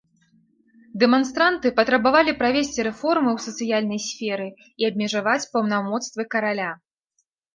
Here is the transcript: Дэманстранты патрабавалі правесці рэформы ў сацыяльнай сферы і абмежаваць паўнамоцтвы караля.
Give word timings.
Дэманстранты 1.01 1.67
патрабавалі 1.79 2.31
правесці 2.39 2.85
рэформы 2.87 3.29
ў 3.33 3.39
сацыяльнай 3.51 3.99
сферы 4.07 4.47
і 4.85 4.89
абмежаваць 4.89 5.47
паўнамоцтвы 5.53 6.21
караля. 6.35 6.71